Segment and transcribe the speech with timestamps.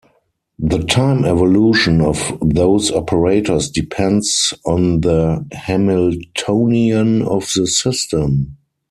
[0.57, 8.57] The time evolution of those operators depends on the Hamiltonian of the system.